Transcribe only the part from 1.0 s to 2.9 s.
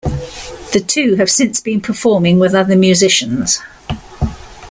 have since been performing with other